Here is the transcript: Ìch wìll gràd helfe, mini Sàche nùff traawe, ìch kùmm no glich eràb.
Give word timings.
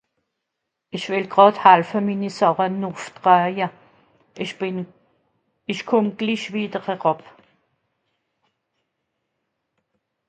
Ìch 0.97 1.07
wìll 1.11 1.29
gràd 1.35 1.55
helfe, 1.65 1.99
mini 2.07 2.29
Sàche 2.37 2.67
nùff 2.81 3.01
traawe, 3.21 3.67
ìch 5.71 5.83
kùmm 5.87 6.07
no 6.07 6.15
glich 6.17 6.47
eràb. 6.77 7.19